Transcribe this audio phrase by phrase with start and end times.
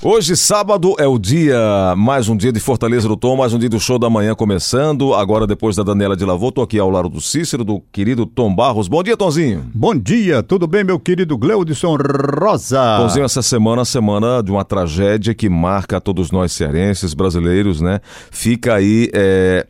[0.00, 3.68] Hoje, sábado, é o dia, mais um dia de Fortaleza do Tom, mais um dia
[3.68, 5.12] do show da manhã começando.
[5.12, 8.54] Agora, depois da Daniela de Lavô, tô aqui ao lado do Cícero, do querido Tom
[8.54, 8.86] Barros.
[8.86, 9.68] Bom dia, Tonzinho.
[9.74, 11.96] Bom dia, tudo bem, meu querido Gleudson
[12.40, 12.98] Rosa?
[12.98, 18.00] Tonzinho, essa semana, a semana de uma tragédia que marca todos nós cearenses, brasileiros, né?
[18.30, 19.66] Fica aí, é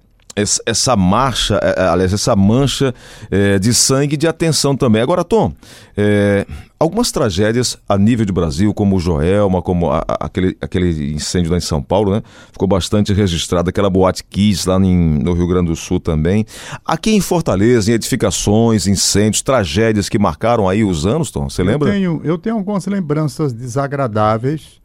[0.67, 2.95] essa marcha, é, é, aliás, essa mancha
[3.31, 5.01] é, de sangue e de atenção também.
[5.01, 5.53] Agora, Tom,
[5.97, 6.47] é,
[6.79, 11.51] algumas tragédias a nível de Brasil, como o Joelma, como a, a, aquele, aquele incêndio
[11.51, 12.23] lá em São Paulo, né?
[12.53, 16.45] Ficou bastante registrado, aquela boate Kiss lá em, no Rio Grande do Sul também.
[16.85, 21.89] Aqui em Fortaleza, em edificações, incêndios, tragédias que marcaram aí os anos, Tom, você lembra?
[21.89, 24.81] Eu tenho, eu tenho algumas lembranças desagradáveis,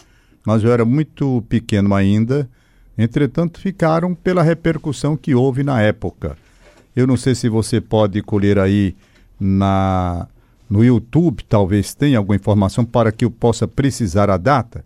[0.46, 2.50] mas eu era muito pequeno ainda
[2.98, 6.38] entretanto ficaram pela repercussão que houve na época.
[6.96, 8.96] Eu não sei se você pode colher aí
[9.40, 10.28] na
[10.70, 14.84] no YouTube, talvez tenha alguma informação para que eu possa precisar a data.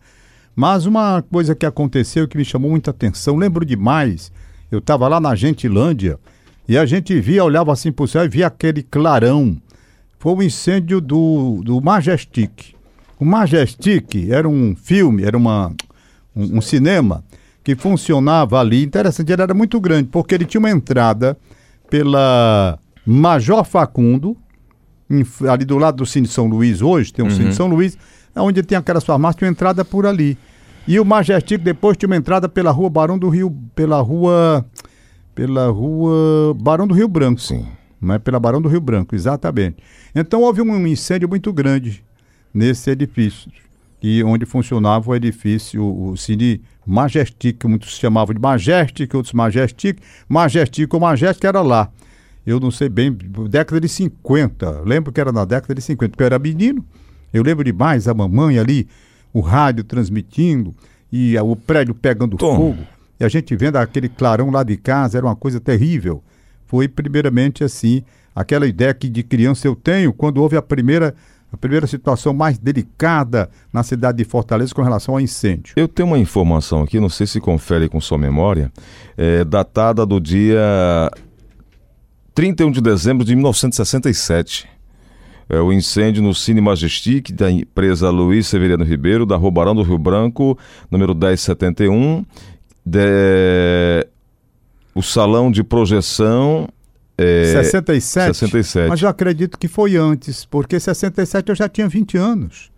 [0.54, 4.32] Mas uma coisa que aconteceu que me chamou muita atenção, lembro demais,
[4.70, 6.20] eu estava lá na Gentilândia
[6.68, 9.56] e a gente via, olhava assim para o céu e via aquele clarão.
[10.20, 12.76] Foi o um incêndio do, do Majestic.
[13.18, 15.74] O Majestic era um filme, era uma,
[16.36, 17.24] um, um cinema
[17.68, 18.82] que funcionava ali.
[18.82, 21.38] Interessante, ele era muito grande, porque ele tinha uma entrada
[21.90, 24.38] pela Major Facundo,
[25.10, 27.36] em, ali do lado do Cine São Luís hoje, tem um uhum.
[27.36, 27.98] Cine São Luís,
[28.38, 30.38] onde tem aquelas farmácias, tinha uma entrada por ali.
[30.88, 34.66] E o Majestic depois tinha uma entrada pela rua Barão do Rio, pela rua
[35.36, 37.42] pela rua Barão do Rio Branco.
[37.42, 37.68] Sim.
[38.00, 39.76] Não é pela Barão do Rio Branco, exatamente.
[40.16, 42.02] Então houve um incêndio muito grande
[42.54, 43.52] nesse edifício
[44.02, 49.98] e onde funcionava o edifício, o, Cine Majestic, muitos chamavam de Majestic, outros Majestic,
[50.30, 51.90] Majestic ou Majestic era lá.
[52.46, 53.12] Eu não sei bem,
[53.50, 56.86] década de 50, lembro que era na década de 50, porque eu era menino,
[57.34, 58.88] eu lembro demais a mamãe ali,
[59.34, 60.74] o rádio transmitindo
[61.12, 62.56] e o prédio pegando Tom.
[62.56, 62.84] fogo,
[63.20, 66.24] e a gente vendo aquele clarão lá de casa, era uma coisa terrível.
[66.68, 68.04] Foi primeiramente assim,
[68.36, 71.16] aquela ideia que de criança eu tenho, quando houve a primeira
[71.52, 75.74] a primeira situação mais delicada na cidade de Fortaleza com relação ao incêndio.
[75.76, 78.72] Eu tenho uma informação aqui, não sei se confere com sua memória,
[79.16, 81.10] é, datada do dia
[82.36, 84.68] 31 de dezembro de 1967.
[85.50, 89.82] É o incêndio no Cine Majestic da empresa Luiz Severiano Ribeiro, da Rua Barão do
[89.82, 90.58] Rio Branco,
[90.92, 92.26] número 1071.
[92.86, 94.06] De...
[94.94, 96.68] O salão de projeção
[97.18, 98.38] é, 67?
[98.38, 98.90] 67.
[98.90, 102.72] Mas eu acredito que foi antes, porque 67 eu já tinha 20 anos.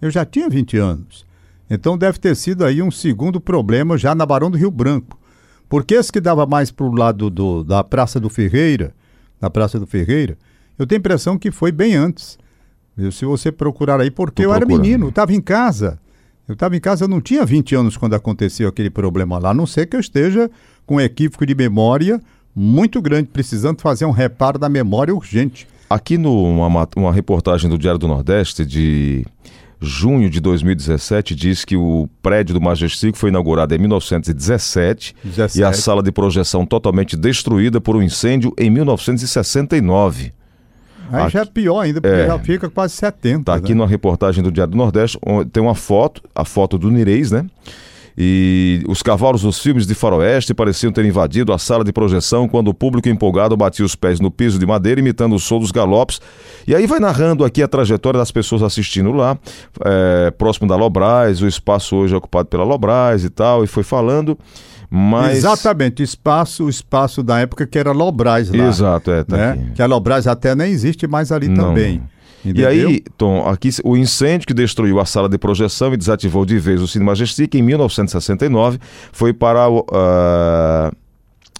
[0.00, 1.26] Eu já tinha 20 anos.
[1.68, 5.18] Então deve ter sido aí um segundo problema já na Barão do Rio Branco.
[5.68, 8.94] Porque esse que dava mais para o lado do, da Praça do Ferreira,
[9.40, 10.38] da Praça do Ferreira,
[10.78, 12.38] eu tenho a impressão que foi bem antes.
[13.12, 14.72] Se você procurar aí, porque Tô eu procurando.
[14.72, 15.98] era menino, estava em casa.
[16.46, 19.54] Eu estava em casa, eu não tinha 20 anos quando aconteceu aquele problema lá, a
[19.54, 20.50] não ser que eu esteja
[20.84, 22.20] com um equívoco de memória
[22.54, 25.66] muito grande, precisando fazer um reparo da memória urgente.
[25.88, 29.24] Aqui numa uma reportagem do Diário do Nordeste de
[29.80, 35.58] junho de 2017 diz que o prédio do Majestic foi inaugurado em 1917 17.
[35.58, 40.32] e a sala de projeção totalmente destruída por um incêndio em 1969.
[41.12, 43.40] Aí aqui, já é pior ainda, porque é, já fica quase 70.
[43.40, 43.80] Está aqui né?
[43.80, 45.18] na reportagem do Diário do Nordeste,
[45.52, 47.44] tem uma foto, a foto do Nireis, né?
[48.16, 52.68] E os cavalos dos filmes de faroeste pareciam ter invadido a sala de projeção quando
[52.68, 56.20] o público empolgado batia os pés no piso de madeira, imitando o som dos galopes.
[56.66, 59.36] E aí vai narrando aqui a trajetória das pessoas assistindo lá,
[59.84, 63.82] é, próximo da Lobras, o espaço hoje é ocupado pela Lobras e tal, e foi
[63.82, 64.38] falando.
[64.88, 65.38] Mas...
[65.38, 68.68] Exatamente, o espaço, o espaço da época que era Lobras lá.
[68.68, 69.72] Exato, é, tá né?
[69.74, 71.64] Que a Lobras até nem existe mais ali Não.
[71.64, 72.00] também.
[72.44, 72.62] Entendeu?
[72.62, 76.58] E aí, Tom, aqui o incêndio que destruiu a sala de projeção e desativou de
[76.58, 78.78] vez o Cine Majestic em 1969
[79.12, 79.80] foi para o.
[79.80, 80.94] Uh,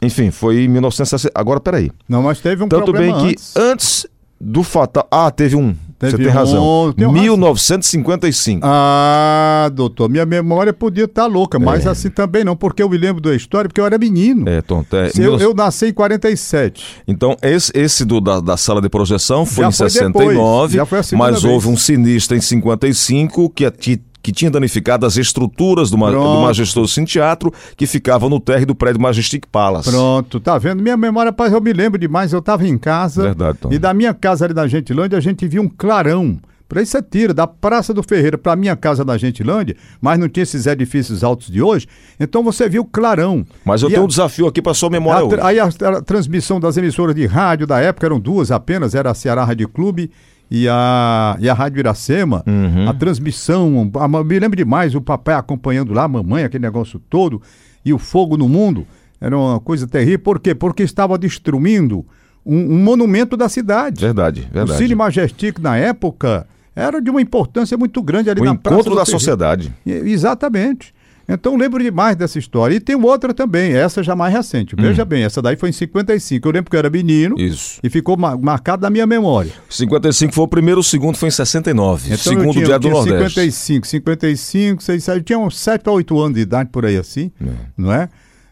[0.03, 1.33] enfim, foi em 1960.
[1.35, 1.91] Agora, peraí.
[2.09, 4.07] Não, mas teve um Tanto problema bem que antes
[4.39, 5.09] do fatal.
[5.11, 5.75] Ah, teve um.
[5.99, 6.95] Teve Você tem razão.
[6.99, 8.61] Um, 1955.
[8.65, 11.91] Ah, doutor, minha memória podia estar tá louca, mas é.
[11.91, 14.49] assim também não, porque eu me lembro da história, porque eu era menino.
[14.49, 14.85] É, Tom.
[14.93, 17.03] É, eu, eu, nasci em 47.
[17.07, 21.13] Então, esse, esse do, da, da sala de projeção foi Já em foi 69, depois,
[21.13, 21.45] mas vez.
[21.45, 26.91] houve um sinistro em 55 que, que que tinha danificado as estruturas do, do Majestoso
[26.91, 29.91] Cine Teatro, que ficava no térreo do prédio Majestic Palace.
[29.91, 30.83] Pronto, tá vendo?
[30.83, 33.23] Minha memória, rapaz, eu me lembro demais, eu estava em casa.
[33.25, 33.71] Verdade, Tom.
[33.71, 36.39] E da minha casa ali na Gentilândia, a gente via um clarão.
[36.67, 40.27] Para isso você tira da Praça do Ferreira para minha casa na Gentilândia, mas não
[40.27, 41.87] tinha esses edifícios altos de hoje,
[42.19, 43.45] então você viu clarão.
[43.63, 45.41] Mas eu e tenho a, um desafio aqui para sua memória a, hoje.
[45.43, 49.15] Aí a, a, transmissão das emissoras de rádio da época eram duas apenas, era a
[49.15, 50.11] Ceará Rádio Clube
[50.51, 52.89] e a, e a Rádio Iracema, Uhum.
[52.89, 57.41] a transmissão, a, me lembro demais o papai acompanhando lá, a mamãe, aquele negócio todo,
[57.85, 58.87] e o fogo no mundo,
[59.21, 60.19] era uma coisa terrível.
[60.21, 60.55] Por quê?
[60.55, 62.05] Porque estava destruindo
[62.45, 64.01] um, um monumento da cidade.
[64.01, 64.79] Verdade, O verdade.
[64.79, 66.47] Cine Majestic, na época,
[66.77, 69.73] era de uma importância muito grande ali o na encontro da sociedade.
[69.87, 70.95] E- Exatamente.
[71.27, 72.75] Então lembro demais dessa história.
[72.75, 74.77] E tem outra também, essa já mais recente.
[74.77, 76.47] Veja bem, essa daí foi em 55.
[76.47, 77.41] Eu lembro que eu era menino Hum.
[77.41, 77.81] Isso.
[77.83, 79.51] e ficou ma- marcado na minha memória.
[79.71, 82.07] 55 foi o primeiro, o segundo foi em 69.
[82.13, 83.35] Então segundo tinha, dia do tinha Nordeste.
[83.41, 87.31] 55, 55, 6, eu tinha uns 7 para 8 anos de idade por aí assim,
[87.77, 88.09] não é?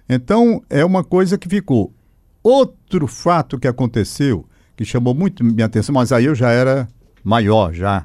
[0.08, 1.92] Então é uma coisa que ficou.
[2.42, 4.46] Outro fato que aconteceu,
[4.76, 6.88] que chamou muito minha atenção, mas aí eu já era
[7.22, 8.04] maior já,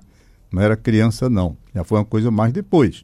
[0.51, 3.03] não era criança não, já foi uma coisa mais depois.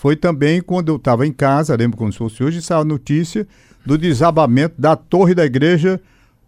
[0.00, 3.46] Foi também quando eu estava em casa, lembro como se fosse hoje, saiu a notícia
[3.84, 6.00] do desabamento da torre da igreja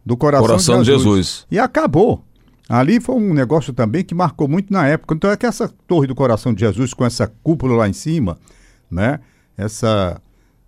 [0.06, 1.46] do Coração, Coração de Jesus.
[1.50, 2.25] E acabou.
[2.66, 5.14] Ali foi um negócio também que marcou muito na época.
[5.14, 8.38] Então é que essa torre do Coração de Jesus com essa cúpula lá em cima,
[8.90, 9.20] né?
[9.55, 10.19] Essa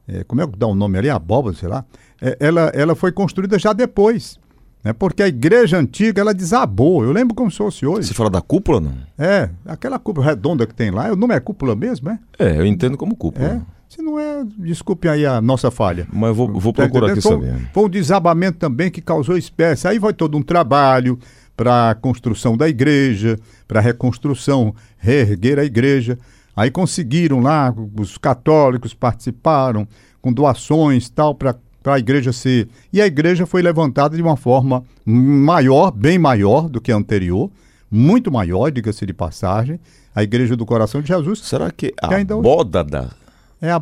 [0.06, 1.08] é, como é que dá o nome ali?
[1.08, 1.86] Abóbora, sei lá.
[2.20, 4.38] É, ela, ela foi construída já depois,
[4.84, 4.92] né?
[4.92, 7.02] Porque a igreja antiga ela desabou.
[7.02, 8.08] Eu lembro como se fosse hoje.
[8.08, 8.92] Você fala da cúpula, não?
[9.18, 11.10] É, aquela cúpula redonda que tem lá.
[11.10, 12.18] O nome é cúpula mesmo, é?
[12.38, 13.46] É, eu entendo como cúpula.
[13.46, 13.74] É.
[13.88, 16.06] Se não é, desculpe aí a nossa falha.
[16.12, 17.42] Mas eu vou, vou procurar aqui entendendo?
[17.42, 17.58] saber.
[17.60, 19.88] foi, foi um desabamento também que causou espécie.
[19.88, 21.18] Aí vai todo um trabalho
[21.56, 26.18] para a construção da igreja, para a reconstrução, reerguer a igreja.
[26.56, 29.86] Aí conseguiram lá, os católicos participaram
[30.20, 31.54] com doações tal para
[31.92, 32.68] a igreja ser.
[32.92, 37.50] E a igreja foi levantada de uma forma maior, bem maior do que a anterior,
[37.90, 39.78] muito maior, diga-se de passagem.
[40.14, 43.10] A igreja do coração de Jesus Será que a Que ainda hoje- bódada?
[43.60, 43.80] é a.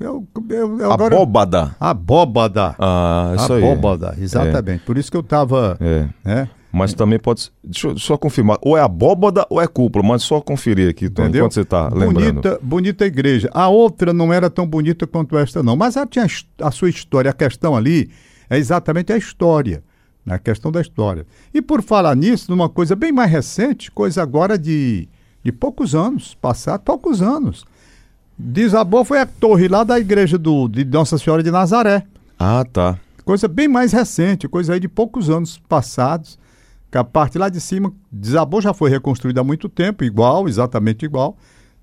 [0.00, 1.76] Eu, eu, eu, A agora, bóbada?
[1.78, 2.74] Abóbada.
[2.78, 3.62] Ah, isso aí.
[3.62, 4.82] Abóbada, exatamente.
[4.84, 5.76] Por isso que eu estava.
[5.80, 6.08] É.
[6.24, 6.48] Né?
[6.76, 7.50] Mas também pode ser.
[7.62, 8.58] Deixa eu só confirmar.
[8.60, 11.42] Ou é abóbada ou é cúpula, mas só conferir aqui, Entendeu?
[11.42, 12.14] enquanto você está lembrando.
[12.42, 13.48] bonita, bonita igreja.
[13.52, 15.76] A outra não era tão bonita quanto esta, não.
[15.76, 16.26] Mas ela tinha
[16.60, 17.30] a sua história.
[17.30, 18.10] A questão ali
[18.50, 19.82] é exatamente a história.
[20.26, 20.34] né?
[20.34, 21.24] A questão da história.
[21.52, 25.08] E por falar nisso, numa coisa bem mais recente, coisa agora de,
[25.44, 27.64] de poucos anos, passado poucos anos.
[28.36, 32.04] Desabou foi a torre lá da igreja do, de Nossa Senhora de Nazaré.
[32.38, 32.98] Ah, tá.
[33.24, 36.36] Coisa bem mais recente, coisa aí de poucos anos passados.
[36.94, 41.04] Que a parte lá de cima desabou, já foi reconstruída há muito tempo, igual, exatamente
[41.04, 41.36] igual.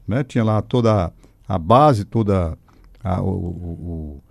[0.08, 0.24] Né?
[0.24, 1.12] Tinha lá toda
[1.46, 2.58] a base, toda
[3.04, 4.22] a- o, o-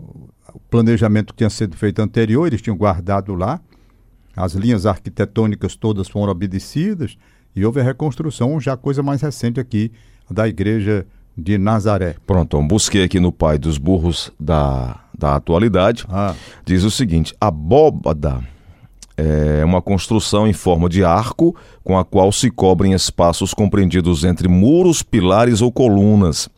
[0.00, 3.60] o- o planejamento que tinha sido feito anterior, eles tinham guardado lá.
[4.34, 7.18] As linhas arquitetônicas todas foram obedecidas
[7.54, 9.92] e houve a reconstrução, já coisa mais recente aqui,
[10.30, 11.04] da igreja
[11.36, 12.16] de Nazaré.
[12.26, 16.06] Pronto, então, busquei aqui no pai dos burros da, da atualidade.
[16.08, 18.40] Ah, Diz o seguinte: a bóbada
[19.16, 21.54] é uma construção em forma de arco
[21.84, 26.48] com a qual se cobrem espaços compreendidos entre muros, pilares ou colunas.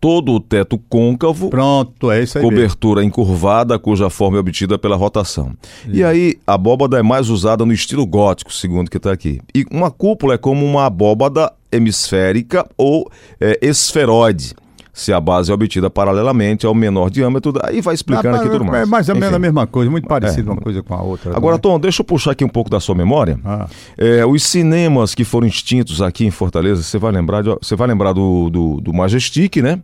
[0.00, 2.42] Todo o teto côncavo, pronto, é isso aí.
[2.42, 2.56] mesmo.
[2.56, 5.52] cobertura encurvada, cuja forma é obtida pela rotação.
[5.88, 9.40] E aí, a abóbada é mais usada no estilo gótico, segundo que está aqui.
[9.54, 13.08] E uma cúpula é como uma abóbada hemisférica ou
[13.40, 14.56] é, esferoide,
[14.92, 17.52] se a base é obtida paralelamente ao menor diâmetro.
[17.62, 18.82] Aí vai explicando aqui tudo mais.
[18.82, 20.52] É mais ou menos a mesma coisa, muito parecida É.
[20.52, 21.30] uma coisa com a outra.
[21.34, 21.60] Agora, não é?
[21.60, 23.40] Tom, deixa eu puxar aqui um pouco da sua memória.
[23.44, 23.66] Ah.
[23.96, 28.12] É, os cinemas que foram extintos aqui em Fortaleza, você vai lembrar, você vai lembrar
[28.12, 29.80] do, do, do Majestic, né?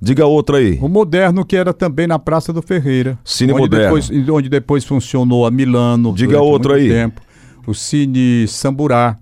[0.00, 0.76] Diga outra aí.
[0.82, 3.16] O moderno que era também na Praça do Ferreira.
[3.24, 3.94] Cine onde moderno.
[4.00, 6.12] Depois, onde depois funcionou a Milano.
[6.12, 6.88] Diga muito aí.
[6.88, 7.20] Tempo.
[7.64, 9.16] O Cine Samburá.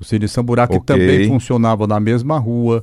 [0.00, 0.84] O Cine Samburá que Ok.
[0.96, 2.80] também funcionava na mesma rua.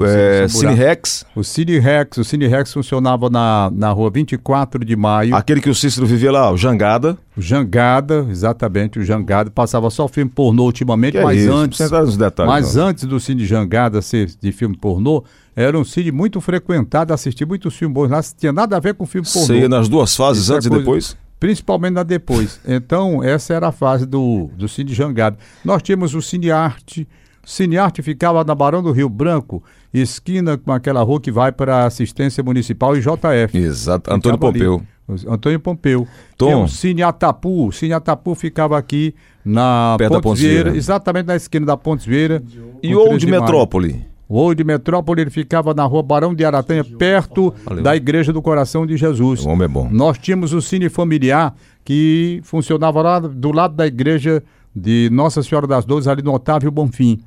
[0.00, 2.16] O É, Cine Rex, O Cine Rex.
[2.18, 5.34] O Cine Rex funcionava na, na rua 24 de maio.
[5.36, 7.18] aquele que o Cícero vivia lá, o Jangada.
[7.36, 9.50] O Jangada, exatamente, o Jangada.
[9.50, 11.52] Passava só filme pornô ultimamente, Que é mas isso?
[11.52, 11.90] antes.
[11.90, 12.86] Não nos detalhes, Mas não.
[12.86, 15.22] antes do Cine Jangada ser de filme pornô,
[15.54, 19.04] era um cine muito frequentado, assisti muitos filmes bons lá, tinha nada a ver com
[19.04, 19.46] filme pornô.
[19.46, 21.16] Você ia nas duas fases, Isso é antes e coisa- depois?
[21.38, 22.58] Principalmente na depois.
[22.66, 25.36] Então, essa era a fase do, do Cine Jangada.
[25.64, 27.06] Nós tínhamos o Cine Arte.
[27.44, 31.50] O Cine Arte ficava na Barão do Rio Branco, esquina com aquela rua que vai
[31.52, 33.56] para a assistência municipal e JF.
[33.56, 34.12] Exato.
[34.12, 34.58] Antônio ali.
[34.58, 34.82] Pompeu.
[35.08, 36.06] O Antônio Pompeu.
[36.36, 36.46] Tom.
[36.46, 37.66] Tinha o Cine Atapu.
[37.66, 40.78] O Cine Atapu ficava aqui na Pontes Pontes Vieira, Vieira.
[40.78, 42.42] exatamente na esquina da Pontes Vieira.
[42.82, 43.32] E com o 13 de de.
[43.32, 44.10] Metrópole?
[44.28, 47.82] O Old Metrópole ele ficava na rua Barão de Aratanha, perto Valeu.
[47.82, 49.44] da Igreja do Coração de Jesus.
[49.44, 49.88] O homem é bom.
[49.90, 51.52] Nós tínhamos o Cine Familiar,
[51.84, 54.40] que funcionava lá do lado da igreja
[54.72, 57.18] de Nossa Senhora das Dores, ali no Otávio Bonfim.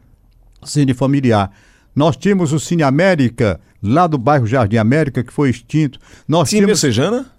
[0.64, 1.52] Cine Familiar.
[1.96, 6.00] Nós tínhamos o Cine América, lá do bairro Jardim América, que foi extinto.
[6.28, 7.34] Nós Cine tínhamos Messejana?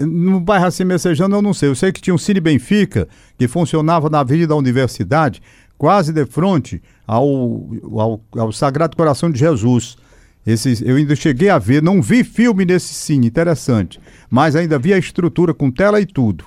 [0.00, 1.68] no bairro assim Messejano eu não sei.
[1.68, 5.42] Eu sei que tinha um Cine Benfica, que funcionava na Avenida da Universidade,
[5.76, 9.96] quase de frente ao, ao, ao Sagrado Coração de Jesus.
[10.46, 14.94] Esses, eu ainda cheguei a ver, não vi filme nesse cine, interessante, mas ainda vi
[14.94, 16.44] a estrutura com tela e tudo.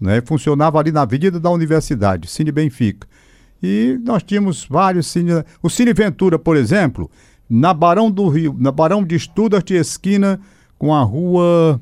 [0.00, 0.20] Né?
[0.24, 3.06] Funcionava ali na Avenida da Universidade, Cine Benfica.
[3.64, 5.42] E nós tínhamos vários cines.
[5.62, 7.10] O Cine Ventura, por exemplo,
[7.48, 10.38] na Barão do Rio, na Barão de Stuttgart, esquina
[10.78, 11.80] com a rua.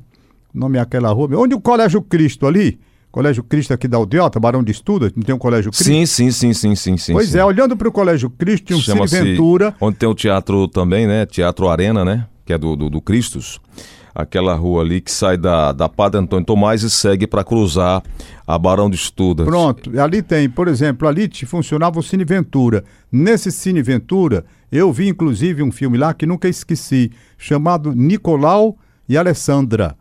[0.54, 1.28] O nome é aquela rua?
[1.36, 2.78] Onde o Colégio Cristo ali?
[3.10, 5.84] Colégio Cristo aqui da Aldeota, Barão de Stuttgart, não tem um Colégio Cristo?
[5.84, 6.96] Sim, sim, sim, sim, sim.
[6.96, 7.38] sim pois sim.
[7.38, 9.74] é, olhando para o Colégio Cristo, tinha um Cine Ventura.
[9.80, 11.26] Onde tem o teatro também, né?
[11.26, 12.26] Teatro Arena, né?
[12.46, 13.60] Que é do, do, do Cristos
[14.14, 18.02] aquela rua ali que sai da, da Padre Antônio Tomás e segue para cruzar
[18.46, 19.46] a Barão de Estudas.
[19.46, 22.84] Pronto, ali tem, por exemplo, ali funcionava o Cine Ventura.
[23.10, 28.76] Nesse Cine Ventura, eu vi inclusive um filme lá que nunca esqueci, chamado Nicolau
[29.08, 29.96] e Alessandra.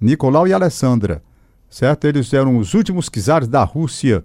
[0.00, 1.22] Nicolau e Alessandra,
[1.70, 2.06] certo?
[2.06, 4.24] Eles eram os últimos czares da Rússia.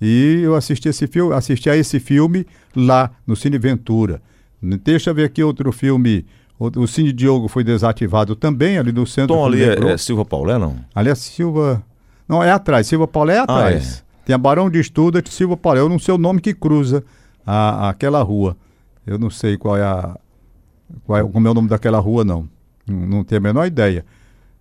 [0.00, 4.20] E eu assisti esse filme, assisti a esse filme lá no Cine Ventura.
[4.62, 6.26] Deixa eu ver aqui outro filme
[6.58, 9.34] o, o Cine Diogo foi desativado também, ali no centro.
[9.34, 10.76] Então ali é, é, Silva Paulé, não?
[10.94, 11.82] Ali é Silva.
[12.26, 12.86] Não, é atrás.
[12.86, 14.02] Silva Paulé é atrás.
[14.02, 14.24] Ah, é.
[14.26, 15.80] Tem a Barão de Estuda Silva Paulé.
[15.80, 17.04] Eu não sei o nome que cruza
[17.46, 18.56] a, a, aquela rua.
[19.06, 20.16] Eu não sei qual é a.
[21.04, 22.48] Qual é, como é o nome daquela rua, não.
[22.86, 24.04] Não, não tenho a menor ideia.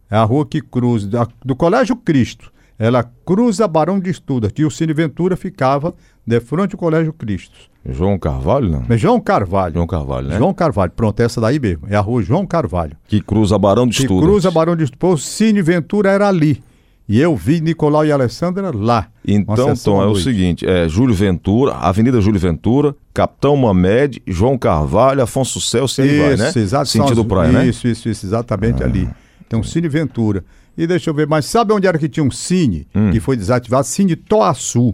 [0.09, 1.07] É a rua que cruza.
[1.07, 2.51] Da, do Colégio Cristo.
[2.77, 5.93] Ela cruza Barão de Estuda E o Cine Ventura ficava
[6.27, 7.55] de frente ao Colégio Cristo.
[7.87, 8.85] João Carvalho, não?
[8.89, 9.75] É João Carvalho.
[9.75, 10.37] João Carvalho, né?
[10.37, 10.91] João Carvalho.
[10.91, 11.87] Pronto, essa daí mesmo.
[11.87, 12.97] É a rua João Carvalho.
[13.07, 14.23] Que cruza Barão de Estudas.
[14.23, 15.19] Que cruza Barão de Estudas.
[15.19, 16.63] O Cine Ventura era ali.
[17.07, 19.07] E eu vi Nicolau e Alessandra lá.
[19.27, 25.21] Então, Tom, é o seguinte: é Júlio Ventura, Avenida Júlio Ventura, Capitão Mamed, João Carvalho,
[25.21, 26.51] Afonso Celso e vai, né?
[26.55, 27.67] Exato, Sentido praia, né?
[27.67, 28.87] Isso, isso, isso, exatamente ah.
[28.87, 29.07] ali.
[29.45, 30.43] Então, Cine Ventura.
[30.77, 33.11] E deixa eu ver, mas sabe onde era que tinha um Cine hum.
[33.11, 33.85] que foi desativado?
[33.87, 34.93] Cine Toaçu.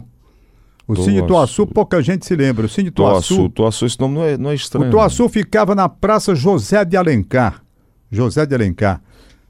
[0.86, 1.10] O Toaçu.
[1.10, 2.66] Cine Toaçu, pouca gente se lembra.
[2.66, 3.36] O Cine Toaçu.
[3.36, 4.88] Toaçu, Toaçu esse nome não é, não é estranho.
[4.88, 7.62] O Toaçu ficava na Praça José de Alencar.
[8.10, 9.00] José de Alencar.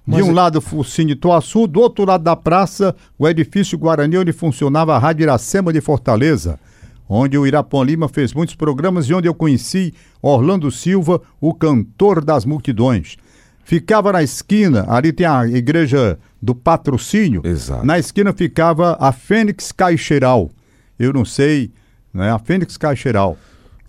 [0.06, 0.34] De Mas um é...
[0.34, 4.98] lado o Cine Toaçu, do outro lado da praça, o edifício Guarani, onde funcionava a
[4.98, 6.58] Rádio Iracema de Fortaleza,
[7.08, 12.24] onde o Irapão Lima fez muitos programas e onde eu conheci Orlando Silva, o cantor
[12.24, 13.16] das multidões.
[13.72, 17.40] Ficava na esquina, ali tem a igreja do patrocínio.
[17.44, 17.86] Exato.
[17.86, 20.50] Na esquina ficava a Fênix Caixeiral
[21.04, 21.70] eu não sei,
[22.12, 22.30] né?
[22.30, 23.36] a Fênix Caixeiral.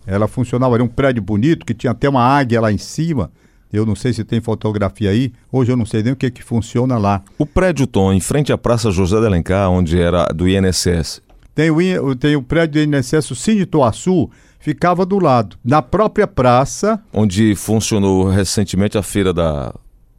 [0.05, 3.31] Ela funcionava, era um prédio bonito, que tinha até uma águia lá em cima.
[3.71, 5.31] Eu não sei se tem fotografia aí.
[5.51, 7.23] Hoje eu não sei nem o que, que funciona lá.
[7.37, 11.21] O prédio Tom, em frente à Praça José de Alencar, onde era do INSS.
[11.55, 14.29] Tem o, tem o prédio do INSS, o Cine Toaçu,
[14.63, 15.57] ficava do lado.
[15.63, 16.97] Na própria praça.
[17.11, 19.75] Onde funcionou recentemente a feira da.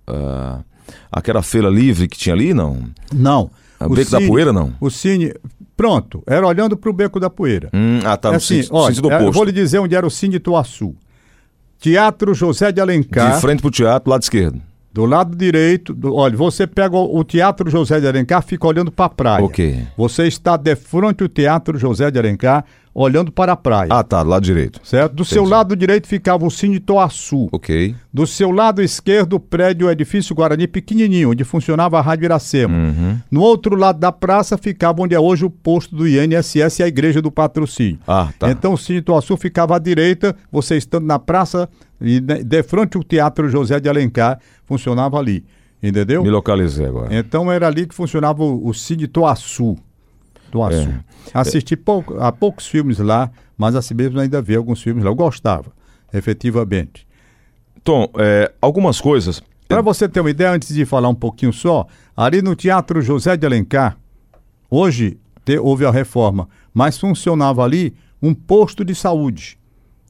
[0.07, 0.63] Uh,
[1.11, 2.83] aquela feira livre que tinha ali, não?
[3.11, 3.51] Não.
[3.81, 4.75] O, o Beco Cine, da Poeira, não?
[4.79, 5.33] O Cine.
[5.75, 7.71] Pronto, era olhando para o Beco da Poeira.
[7.73, 9.33] Hum, ah, tá, é assim, no olha, sentido oposto.
[9.33, 10.95] vou lhe dizer onde era o Cine Tuaçu.
[11.81, 13.35] Teatro José de Alencar.
[13.35, 14.61] De frente para o teatro, lado esquerdo.
[14.93, 18.93] Do lado direito, do, olha, você pega o, o, Teatro José de Alencar, fica olhando
[18.93, 19.45] para a praia.
[19.45, 19.85] Ok.
[19.97, 23.89] Você está de frente ao Teatro José de Alencar, olhando para a praia.
[23.91, 24.81] Ah, tá, do lado direito.
[24.85, 25.13] Certo?
[25.13, 25.35] Do Entendi.
[25.35, 27.49] seu lado direito ficava o Cine Toaçu.
[27.51, 27.95] Ok.
[28.13, 32.77] Do seu lado esquerdo, o prédio o Edifício Guarani pequenininho, onde funcionava a Rádio Iracema.
[32.77, 33.19] Uhum.
[33.31, 36.87] No outro lado da praça ficava onde é hoje o posto do INSS e a
[36.89, 37.99] Igreja do Patrocínio.
[38.07, 38.51] Ah, tá.
[38.51, 41.69] Então o Cine Toaçu ficava à direita, você estando na praça
[42.01, 45.45] e de frente ao Teatro José de Alencar, funcionava ali.
[45.83, 46.23] Entendeu?
[46.23, 47.15] Me localizei agora.
[47.15, 49.77] Então era ali que funcionava o, o Cine Toaçu
[50.55, 50.89] do Açu.
[50.89, 51.01] É.
[51.35, 55.11] Assisti pouco, a poucos filmes lá, mas assim mesmo ainda vi alguns filmes lá.
[55.11, 55.73] Eu gostava,
[56.13, 57.07] efetivamente.
[57.83, 59.43] Tom, é, algumas coisas.
[59.67, 63.37] Para você ter uma ideia, antes de falar um pouquinho só, ali no Teatro José
[63.37, 63.99] de Alencar,
[64.71, 69.59] hoje te, houve a reforma, mas funcionava ali um posto de saúde.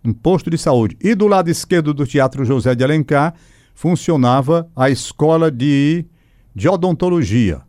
[0.05, 0.99] Um posto de saúde.
[1.01, 3.35] E do lado esquerdo do Teatro José de Alencar
[3.75, 6.05] funcionava a escola de,
[6.55, 7.63] de odontologia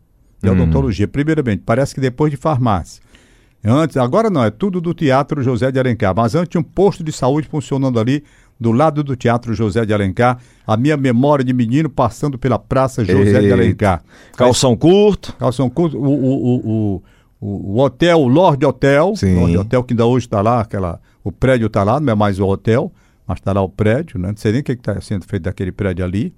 [0.46, 0.64] de uhum.
[0.64, 1.08] odontologia.
[1.08, 3.04] Primeiramente, parece que depois de farmácia.
[3.64, 6.14] Antes, agora não, é tudo do Teatro José de Alencar.
[6.16, 8.24] Mas antes tinha um posto de saúde funcionando ali
[8.60, 10.38] do lado do Teatro José de Alencar.
[10.68, 14.04] A minha memória de menino passando pela Praça José de Alencar.
[14.38, 15.34] Calção curto.
[15.34, 15.98] Calção curto.
[15.98, 17.04] O, o, o,
[17.42, 19.16] o, o hotel, o Lorde Hotel.
[19.16, 19.36] Sim.
[19.36, 22.40] Lorde Hotel que ainda hoje está lá, aquela, o prédio está lá, não é mais
[22.40, 22.92] o hotel,
[23.28, 24.30] mas está lá o prédio, né?
[24.30, 26.32] Não sei nem o que está sendo feito daquele prédio ali.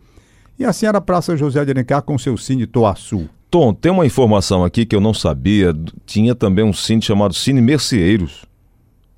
[0.58, 3.30] E assim era a Praça José de Alencar com seu cine Toaçu.
[3.50, 5.74] Tom, tem uma informação aqui que eu não sabia.
[6.06, 8.46] Tinha também um cine chamado Cine Mercieiros.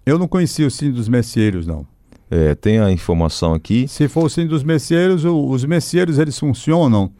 [0.05, 1.85] Eu não conhecia o Cine dos Mercieiros, não.
[2.29, 3.87] É, tem a informação aqui.
[3.87, 7.11] Se for o Cine dos Mercieiros, o, os mercieiros eles funcionam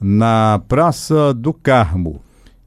[0.00, 2.20] na Praça do Carmo.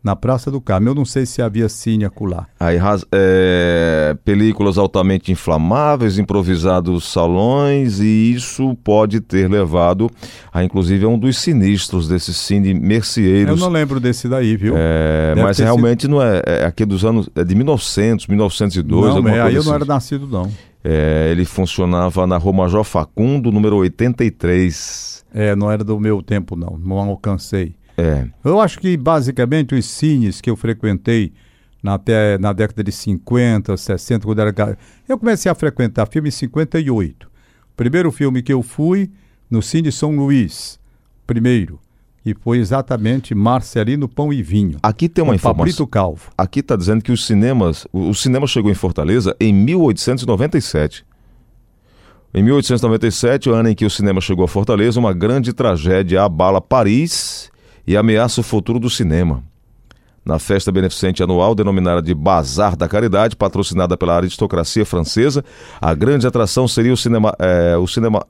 [0.04, 0.90] Na Praça do Carmo.
[0.90, 2.48] Eu não sei se havia cine acolá.
[2.60, 2.78] Aí,
[3.12, 10.12] é, películas altamente inflamáveis, improvisados salões, e isso pode ter levado
[10.52, 13.60] a, inclusive, a um dos sinistros desses cine Eu merceeiros.
[13.60, 14.74] não lembro desse daí, viu?
[14.78, 19.42] É, mas realmente não é, é aqui dos anos é de 1900, 1902, não, é,
[19.42, 19.70] aí eu assim.
[19.70, 20.52] não era nascido, não.
[20.84, 25.24] É, ele funcionava na Rua Major Facundo, número 83.
[25.34, 26.78] É, não era do meu tempo, não.
[26.78, 27.74] Não alcancei.
[27.98, 31.32] É, Eu acho que basicamente os cines que eu frequentei
[31.84, 34.78] na, até na década de 50, 60, quando era.
[35.08, 37.28] Eu comecei a frequentar filme em 58.
[37.28, 37.30] O
[37.76, 39.12] primeiro filme que eu fui
[39.50, 40.80] no Cine São Luís,
[41.28, 41.80] primeiro,
[42.26, 44.80] e foi exatamente Marcelino Pão e Vinho.
[44.82, 45.58] aqui tem uma informação.
[45.58, 46.32] Pablito Calvo.
[46.38, 51.06] Aqui está dizendo que os cinemas, o, o cinema chegou em Fortaleza em 1897.
[52.34, 56.60] Em 1897, o ano em que o cinema chegou a Fortaleza, uma grande tragédia abala
[56.60, 57.52] Paris
[57.86, 59.44] e ameaça o futuro do cinema.
[60.26, 65.44] Na festa beneficente anual, denominada de Bazar da Caridade, patrocinada pela aristocracia francesa,
[65.82, 67.36] a grande atração seria o cinema.
[67.38, 68.26] é, o cinema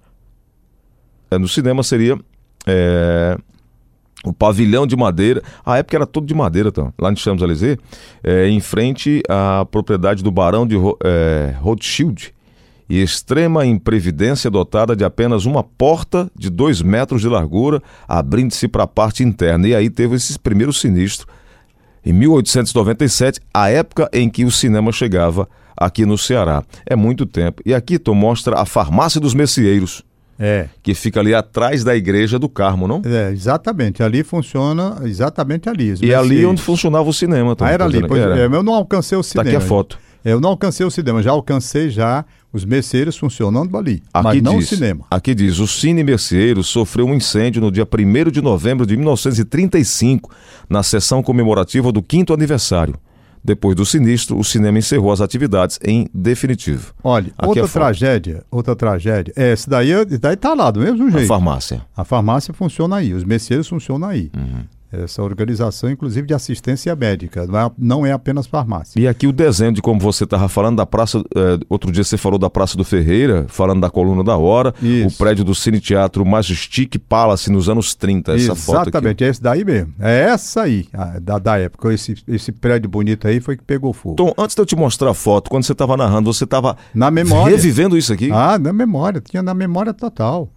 [1.29, 2.17] é, no cinema seria
[2.65, 3.37] é,
[4.25, 5.43] o pavilhão de madeira.
[5.63, 7.77] A época era todo de madeira, então, lá em Champs-Élysées,
[8.49, 10.97] em frente à propriedade do Barão de Ro-
[11.59, 12.33] Rothschild.
[12.89, 18.83] E extrema imprevidência dotada de apenas uma porta de dois metros de largura, abrindo-se para
[18.83, 19.67] a parte interna.
[19.67, 21.27] E aí teve esse primeiro sinistro.
[22.05, 26.63] Em 1897, a época em que o cinema chegava aqui no Ceará.
[26.85, 27.61] É muito tempo.
[27.65, 30.03] E aqui Tom mostra a farmácia dos Messieiros,
[30.37, 30.67] É.
[30.83, 33.01] que fica ali atrás da igreja do Carmo, não?
[33.05, 34.03] É, exatamente.
[34.03, 35.93] Ali funciona exatamente ali.
[36.01, 36.51] E ali merceeiros.
[36.51, 37.55] onde funcionava o cinema.
[37.55, 38.05] Tom, Ah, era tá ali.
[38.07, 38.37] Pois, Era.
[38.39, 39.47] é, eu não alcancei o Tá cinema.
[39.49, 39.97] aqui a foto.
[40.23, 44.57] Eu não alcancei o cinema, já alcancei já os merceiros funcionando ali, Aqui mas não
[44.59, 45.05] diz, o cinema.
[45.09, 50.29] Aqui diz, o Cine Merceeiro sofreu um incêndio no dia 1 de novembro de 1935,
[50.69, 52.95] na sessão comemorativa do quinto aniversário.
[53.43, 56.93] Depois do sinistro, o cinema encerrou as atividades em definitivo.
[57.03, 59.33] Olha, Aqui outra é tragédia, outra tragédia.
[59.35, 61.27] É, esse daí, esse daí tá lá do mesmo A jeito.
[61.27, 61.81] farmácia.
[61.97, 64.31] A farmácia funciona aí, os merceiros funcionam aí.
[64.33, 64.63] Uhum.
[65.03, 68.99] Essa organização, inclusive, de assistência médica, não é, não é apenas farmácia.
[69.01, 71.19] E aqui o desenho de como você estava falando da praça.
[71.35, 74.73] eh, outro dia você falou da Praça do Ferreira, falando da coluna da hora.
[74.81, 75.15] Isso.
[75.15, 78.35] O prédio do Cine Teatro Majestic Palace nos anos 30.
[78.35, 78.89] Essa foto aqui.
[78.89, 79.93] Exatamente, é esse daí mesmo.
[79.99, 81.93] É essa aí, a- da, da época.
[81.93, 84.15] Esse, esse prédio bonito aí foi que pegou fogo.
[84.15, 87.09] Tom, antes de eu te mostrar a foto, quando você estava narrando, você estava Na
[87.09, 87.55] memória.
[87.55, 88.29] revivendo isso aqui?
[88.31, 90.49] Ah, na memória, tinha na memória total.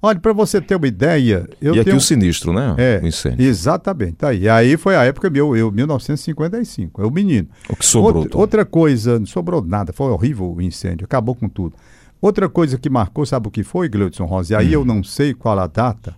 [0.00, 1.96] Olha, para você ter uma ideia, eu e aqui tenho...
[1.96, 2.74] o sinistro, né?
[2.78, 3.44] É, O incêndio.
[3.44, 4.12] exatamente.
[4.12, 4.48] Tá aí.
[4.48, 7.48] aí foi a época meu, eu 1955, eu menino.
[7.68, 8.38] O que sobrou, outra, Tom?
[8.38, 11.74] outra coisa, não sobrou nada, foi horrível o incêndio, acabou com tudo.
[12.20, 14.54] Outra coisa que marcou, sabe o que foi, Gleudson Rosa?
[14.54, 16.14] E aí eu não sei qual a data,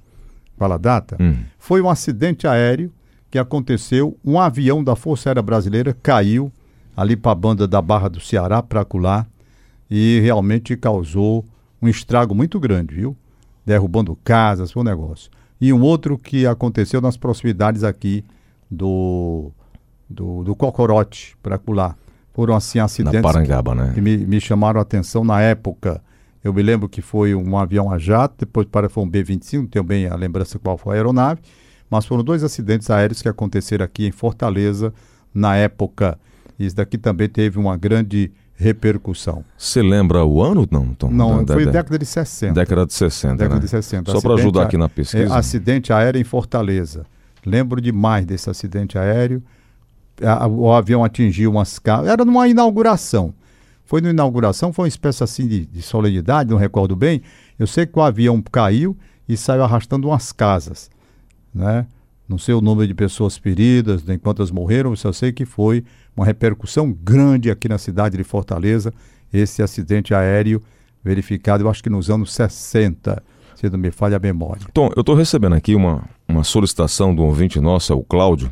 [0.57, 1.37] qual a data, Hum.
[1.59, 2.93] foi um acidente aéreo
[3.31, 6.51] que aconteceu, um avião da Força Aérea Brasileira caiu
[6.97, 9.27] ali para a banda da Barra do Ceará, para acular,
[9.91, 11.45] e realmente causou
[11.81, 13.17] um estrago muito grande, viu?
[13.65, 15.31] Derrubando casas, foi um negócio.
[15.61, 18.25] E um outro que aconteceu nas proximidades aqui
[18.71, 19.51] do,
[20.09, 21.97] do, do Cocorote, para acular.
[22.33, 23.93] Foram assim Na acidentes Parangaba, né?
[23.95, 26.01] que me, me chamaram a atenção na época.
[26.43, 29.67] Eu me lembro que foi um avião a jato, depois para foi um B-25, não
[29.67, 31.41] tenho bem a lembrança qual foi a aeronave,
[31.91, 34.95] mas foram dois acidentes aéreos que aconteceram aqui em Fortaleza
[35.35, 36.19] na época.
[36.59, 39.43] Isso daqui também teve uma grande repercussão.
[39.57, 40.69] Você lembra o ano?
[40.71, 41.11] Não, Tom?
[41.11, 42.53] Não, Da- foi da- década de 60.
[42.53, 43.61] Década de 60, década né?
[43.63, 44.13] de 60.
[44.13, 45.35] Só para ajudar aqui na é, pesquisa.
[45.35, 47.07] acidente aéreo em Fortaleza.
[47.45, 49.43] Lembro demais desse acidente aéreo.
[50.23, 52.09] A- o avião atingiu umas casas.
[52.09, 53.33] Era numa inauguração.
[53.87, 57.23] Foi numa inauguração, foi uma espécie assim de, de solenidade, não recordo bem.
[57.59, 58.97] Eu sei que o avião caiu
[59.29, 60.91] e saiu arrastando umas casas.
[61.53, 61.87] Né?
[62.31, 65.83] Não sei o número de pessoas feridas, nem quantas morreram, só sei que foi
[66.17, 68.95] uma repercussão grande aqui na cidade de Fortaleza,
[69.33, 70.63] esse acidente aéreo
[71.03, 73.21] verificado, eu acho que nos anos 60,
[73.57, 74.63] se não me falha a memória.
[74.73, 78.49] Tom, eu estou recebendo aqui uma, uma solicitação do ouvinte nosso, é o Cláudio.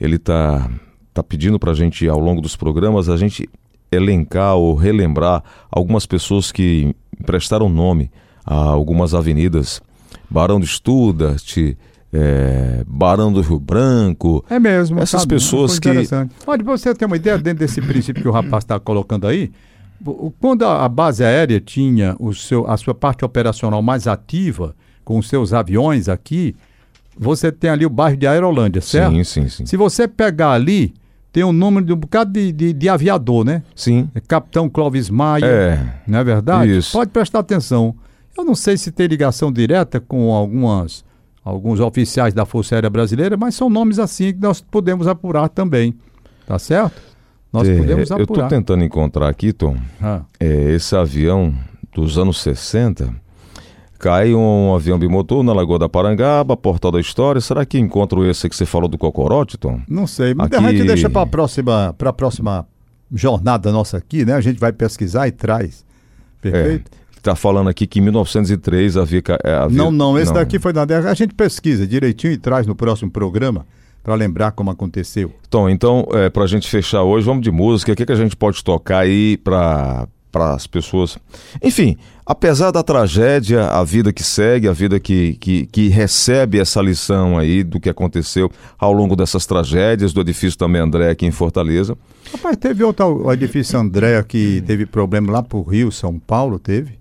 [0.00, 0.70] Ele está
[1.12, 3.50] tá pedindo para a gente, ao longo dos programas, a gente
[3.90, 8.08] elencar ou relembrar algumas pessoas que prestaram nome
[8.44, 9.82] a algumas avenidas.
[10.30, 11.56] Barão do Studart,
[12.12, 14.44] é, Barão do Rio Branco.
[14.48, 15.00] É mesmo.
[15.00, 15.34] Essas sabe?
[15.34, 16.34] pessoas Uma coisa que-.
[16.50, 19.50] Olha, pra você ter uma ideia, dentro desse princípio que o rapaz está colocando aí,
[20.40, 25.18] quando a, a base aérea tinha o seu, a sua parte operacional mais ativa, com
[25.18, 26.54] os seus aviões aqui,
[27.18, 29.12] você tem ali o bairro de Aerolândia, certo?
[29.12, 29.66] Sim, sim, sim.
[29.66, 30.92] Se você pegar ali,
[31.32, 33.62] tem um número de um bocado de, de, de aviador, né?
[33.74, 34.08] Sim.
[34.14, 35.80] É Capitão Clóvis Maia, É.
[36.06, 36.76] não é verdade?
[36.76, 36.92] Isso.
[36.92, 37.94] Pode prestar atenção.
[38.36, 41.04] Eu não sei se tem ligação direta com algumas,
[41.46, 45.94] alguns oficiais da Força Aérea Brasileira, mas são nomes assim que nós podemos apurar também.
[46.46, 47.00] Tá certo?
[47.52, 48.48] Nós É, podemos eu estou apurar.
[48.48, 51.54] tentando encontrar aqui, Tom, Ah, é, esse avião
[51.94, 53.14] dos anos 60.
[53.98, 57.40] Cai um avião bimotor na Lagoa da Parangaba, Portal da História.
[57.40, 59.80] Será que encontro esse que você falou do Cocorote, Tom?
[59.88, 62.66] não sei, mas Aqui- a gente deixa para a próxima, pra próxima
[63.14, 64.34] jornada nossa aqui, né?
[64.34, 65.84] A gente vai pesquisar e traz.
[66.42, 66.90] Perfeito?
[67.26, 69.20] Está falando aqui que em 1903 havia.
[69.42, 71.10] é, havia- Não, não, esse daqui foi década.
[71.10, 73.66] A gente pesquisa direitinho e traz no próximo programa
[74.04, 75.32] para lembrar como aconteceu.
[75.50, 77.92] Tom, então, é, para a gente fechar hoje, vamos de música.
[77.92, 81.18] O que, que a gente pode tocar aí para as pessoas?
[81.60, 86.80] Enfim, apesar da tragédia, a vida que segue, a vida que, que, que recebe essa
[86.80, 91.32] lição aí do que aconteceu ao longo dessas tragédias, do edifício também André aqui em
[91.32, 91.98] Fortaleza.
[92.32, 96.92] Rapaz, teve outro o edifício Andréa que teve problema lá pro Rio, São Paulo, teve?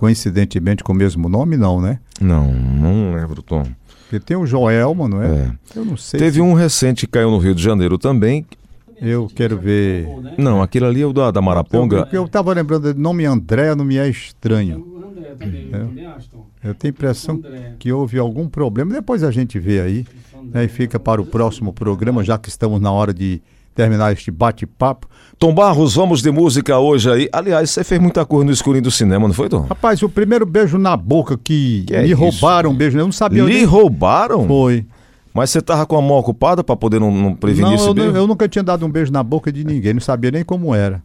[0.00, 1.98] Coincidentemente com o mesmo nome, não, né?
[2.18, 3.64] Não, não lembro, Tom.
[4.08, 5.26] Porque tem o Joelma, não é?
[5.74, 5.78] É.
[5.78, 6.18] Eu não sei.
[6.18, 8.46] Teve se- um recente que caiu no Rio de Janeiro também.
[8.98, 10.08] Eu quero ver.
[10.38, 12.08] Não, aquele ali é o da, da Maraponga.
[12.12, 14.82] Eu, eu tava lembrando do nome Andréa, não me é estranho.
[15.10, 16.70] André também, É.
[16.70, 17.74] eu tenho a impressão André.
[17.78, 18.94] que houve algum problema.
[18.94, 20.06] Depois a gente vê aí.
[20.54, 23.42] Aí fica para o próximo programa, já que estamos na hora de
[23.74, 25.08] terminar este bate-papo.
[25.38, 27.28] Tom Barros, vamos de música hoje aí.
[27.32, 29.60] Aliás, você fez muita coisa no escurinho do cinema, não foi, Tom?
[29.62, 32.16] Rapaz, o primeiro beijo na boca que, Que é me isso?
[32.20, 34.46] roubaram um beijo, eu não sabia Lhe onde roubaram?
[34.46, 34.84] foi.
[35.32, 37.94] Mas você tava com a mão ocupada pra poder não, não prevenir Não esse eu,
[37.94, 38.16] beijo?
[38.16, 41.00] eu nunca tinha dado um beijo na boca de ninguém, não sabia nem como era.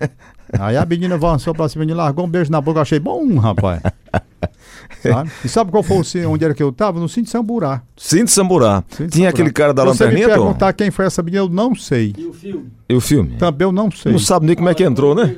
[0.58, 3.36] Aí a menina avançou pra cima e largou um beijo na boca, eu achei bom,
[3.38, 3.80] rapaz.
[5.02, 5.30] Sabe?
[5.44, 7.00] E sabe qual foi o onde era que eu tava?
[7.00, 7.82] No Cinto Samburá.
[7.96, 8.84] Cinto Samburá.
[8.88, 9.30] Cinto Tinha Samburá.
[9.30, 10.44] aquele cara da Se Você me lanterninha, Tom?
[10.44, 12.14] perguntar quem foi essa menina, eu não sei.
[12.16, 12.66] E o filme?
[12.88, 13.36] E o filme?
[13.36, 14.12] Também eu não sei.
[14.12, 15.34] Não sabe nem como é que entrou, né?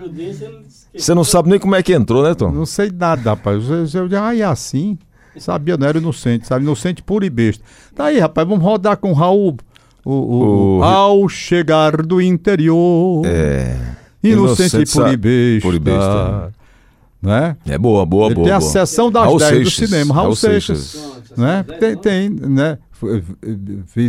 [0.94, 2.50] Você não sabe nem como é que entrou, né, Tom?
[2.50, 3.62] Não sei nada, rapaz.
[3.68, 4.98] Eu, eu, eu, ah, é assim?
[5.38, 6.64] Sabia, não era inocente, sabe?
[6.64, 7.62] Inocente puro e besta.
[7.94, 9.56] Tá aí, rapaz, vamos rodar com o Raul.
[10.04, 13.22] O, o- O- Ao chegar do interior.
[13.24, 13.76] É.
[14.22, 15.60] Inocente, Inocente, puro e sa- besta.
[15.62, 16.52] puro e besta.
[17.20, 17.56] Né?
[17.66, 18.44] É boa, boa, Ele boa.
[18.46, 18.70] tem a boa.
[18.70, 20.14] sessão das Raul 10 do Seixas, cinema.
[20.14, 20.78] Raul, Raul Seixas.
[20.78, 21.36] Seixas.
[21.36, 21.64] Né?
[21.80, 22.78] Tem, tem, né?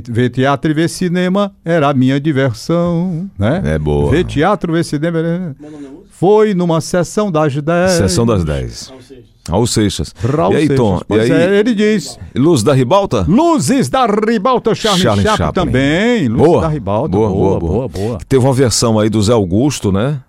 [0.08, 3.62] Ver, teatro e ver cinema era a minha diversão, né?
[3.66, 4.10] É boa.
[4.12, 5.56] Ver teatro, ver cinema era...
[5.64, 5.90] É música?
[6.12, 7.92] Foi numa sessão das 10.
[7.92, 8.88] Sessão das 10.
[8.90, 9.26] Raul Seixas.
[9.50, 10.14] Raul Seixas.
[10.24, 10.78] Raul e aí, Seixas.
[10.78, 10.98] Tom?
[10.98, 12.20] E Pois aí, é, ele diz...
[12.36, 13.26] Luz da Ribalta?
[13.28, 15.66] Luzes da Ribalta, Charlie, Charlie Chaplin, Chaplin.
[15.66, 16.28] também.
[16.28, 16.62] Luzes Boa.
[16.62, 17.10] da Ribalta.
[17.10, 18.08] Boa, boa, boa, boa, boa.
[18.10, 18.18] boa.
[18.28, 20.22] Teve uma versão aí do Zé Augusto, né?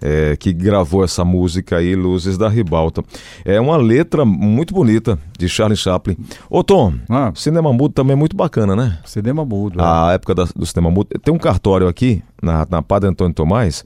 [0.00, 3.02] É, que gravou essa música aí, Luzes da Ribalta.
[3.44, 6.16] É uma letra muito bonita de Charlie Chaplin.
[6.48, 8.96] Ô Tom, Ah, cinema mudo também é muito bacana, né?
[9.04, 9.80] cinema mudo.
[9.80, 9.84] é.
[9.84, 11.08] A época da- do cinema mudo.
[11.20, 13.84] Tem um cartório aqui, na, na Padre Antônio Tomás.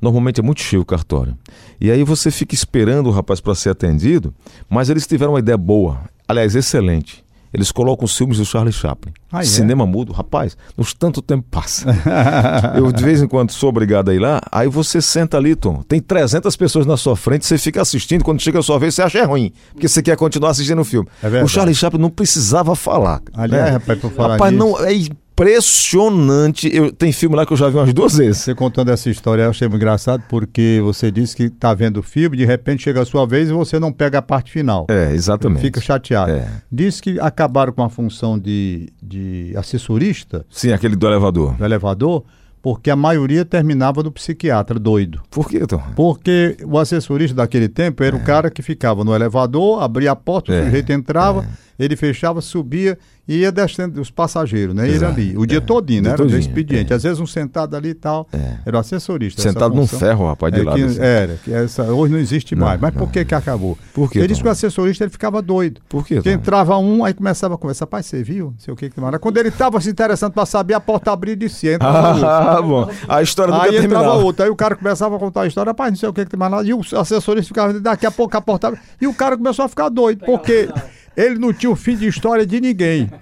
[0.00, 1.36] Normalmente é muito cheio o cartório.
[1.80, 4.34] E aí você fica esperando o rapaz para ser atendido,
[4.68, 7.24] mas eles tiveram uma ideia boa, aliás, excelente.
[7.52, 9.12] Eles colocam os filmes do Charlie Chaplin.
[9.30, 9.44] Ah, é?
[9.44, 11.86] Cinema mudo, rapaz, nos tanto tempo passa.
[12.76, 15.82] Eu de vez em quando sou obrigado a ir lá, aí você senta ali, Tom.
[15.82, 19.02] Tem 300 pessoas na sua frente, você fica assistindo, quando chega a sua vez, você
[19.02, 21.08] acha ruim, porque você quer continuar assistindo o filme.
[21.22, 23.20] É o Charlie Chaplin não precisava falar.
[23.34, 23.70] Aliás, né?
[23.72, 24.94] rapaz, por falar Rapaz, não, é
[25.40, 26.70] impressionante.
[26.74, 28.38] Eu, tem filme lá que eu já vi umas duas vezes.
[28.38, 32.02] você contando essa história, eu achei muito engraçado, porque você disse que tá vendo o
[32.02, 34.86] filme, de repente chega a sua vez e você não pega a parte final.
[34.88, 35.62] É, exatamente.
[35.62, 36.30] Fica chateado.
[36.32, 36.48] É.
[36.70, 41.54] Diz que acabaram com a função de, de assessorista Sim, aquele do elevador.
[41.54, 42.24] do elevador,
[42.62, 45.22] porque a maioria terminava no psiquiatra doido.
[45.30, 45.82] Por quê, Tom?
[45.96, 50.52] Porque o assessorista daquele tempo era o cara que ficava no elevador, abria a porta,
[50.52, 51.46] o É, sujeito entrava,
[51.84, 54.86] ele fechava, subia e ia descendo os passageiros, né?
[54.88, 55.36] Ele Exato, ali.
[55.38, 55.60] O dia é.
[55.60, 56.08] todinho, né?
[56.08, 56.92] Dia Era o todinho, expediente.
[56.92, 56.96] é.
[56.96, 58.26] Às vezes um sentado ali e tal.
[58.32, 58.56] É.
[58.66, 59.40] Era o assessorista.
[59.40, 60.76] essa Sentado num ferro, rapaz, de É, lado.
[60.76, 61.00] que- assim.
[61.00, 62.80] era, que essa, hoje não existe Não, mais.
[62.80, 62.98] Mas não.
[63.00, 63.78] por que que acabou?
[63.94, 65.80] Por quê, Ele disse que o assessorista ele ficava doido.
[65.88, 67.86] Por quê, Porque entrava um, aí começava a conversar.
[67.86, 68.46] Pai, você viu?
[68.46, 69.16] Não sei o que que mais.
[69.18, 71.68] Quando ele estava se interessando para saber, a porta abria e.
[71.68, 72.26] Entrava outro.
[72.26, 72.90] Ah, bom.
[73.08, 74.24] A história nunca Aí entrava terminava.
[74.24, 76.30] outro, aí o cara começava a contar a história, rapaz, não sei o que que
[76.32, 76.66] tem mais nada.
[76.68, 78.80] E o assessorista ficava daqui a pouco a porta abre.
[79.00, 80.68] E o cara começou a ficar doido, porque
[81.16, 83.10] ele não tinha o fim de história de ninguém.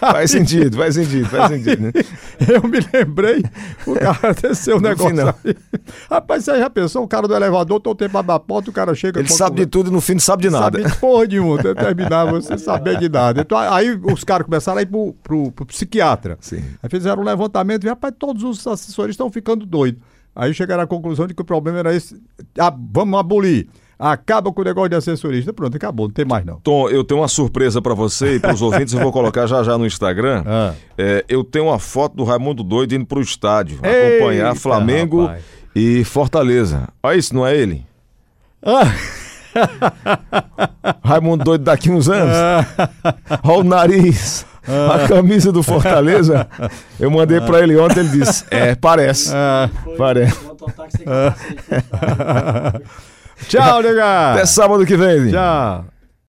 [0.00, 1.82] Faz sentido, faz sentido, faz sentido.
[1.82, 1.92] Né?
[2.48, 3.42] Eu me lembrei,
[3.86, 5.28] o cara desceu o negócio.
[5.44, 5.54] aí.
[6.10, 7.02] Rapaz, você já pensou?
[7.04, 9.20] O cara do elevador, todo tempo abre a porta, o cara chega.
[9.20, 10.78] Ele sabe de tudo e no fim não sabe de nada.
[10.78, 13.42] Sabe de porra nenhuma, até terminar você saber de nada.
[13.42, 16.38] Então, aí os caras começaram a ir pro, pro, pro psiquiatra.
[16.40, 16.62] Sim.
[16.82, 20.00] Aí fizeram um levantamento e, rapaz, todos os assessores estão ficando doidos.
[20.34, 22.20] Aí chegaram à conclusão de que o problema era esse.
[22.58, 23.68] Ah, vamos abolir.
[23.98, 25.52] Acaba com o negócio de assessorista.
[25.52, 26.60] Pronto, acabou, não tem mais não.
[26.60, 29.78] Tom, eu tenho uma surpresa pra você e pros ouvintes, eu vou colocar já já
[29.78, 30.44] no Instagram.
[30.46, 30.74] Ah.
[30.98, 35.42] É, eu tenho uma foto do Raimundo Doido indo pro estádio Eita, acompanhar Flamengo rapaz.
[35.74, 36.88] e Fortaleza.
[37.02, 37.86] Olha isso, não é ele?
[41.02, 42.34] Raimundo doido daqui uns anos.
[43.42, 44.44] Olha o nariz.
[44.68, 46.48] A camisa do Fortaleza.
[46.98, 49.30] Eu mandei pra ele ontem, ele disse: É, parece.
[49.84, 50.36] Foi Parece.
[53.48, 54.32] Tchau, nega.
[54.34, 55.30] Até sábado que vem.
[55.30, 55.84] Tchau.